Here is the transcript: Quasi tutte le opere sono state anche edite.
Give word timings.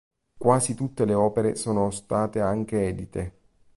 Quasi 0.35 0.73
tutte 0.73 1.05
le 1.05 1.13
opere 1.13 1.53
sono 1.53 1.91
state 1.91 2.39
anche 2.39 2.87
edite. 2.87 3.33